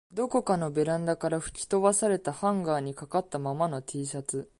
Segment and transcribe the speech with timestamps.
[0.11, 4.49] どこかのベランダから吹き飛ばされたハンガーに掛かったままの Ｔ シャツ